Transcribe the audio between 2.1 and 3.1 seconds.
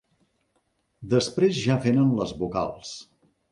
les vocals.